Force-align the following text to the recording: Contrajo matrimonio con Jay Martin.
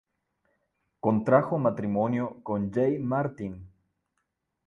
Contrajo 0.99 1.59
matrimonio 1.59 2.41
con 2.41 2.71
Jay 2.71 2.97
Martin. 2.97 3.63